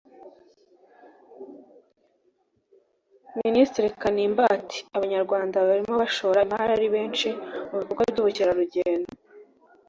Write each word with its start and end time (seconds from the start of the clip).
Minisitiri 3.41 3.87
Kanimba 4.01 4.43
ati 4.57 4.77
“Abanyarwanda 4.97 5.57
barimo 5.67 5.93
barashora 6.01 6.39
imari 6.45 6.71
ari 6.77 6.87
benshi 6.95 7.27
mu 7.69 7.75
bikorwa 7.79 8.03
by’ubukerarugendo 8.11 9.11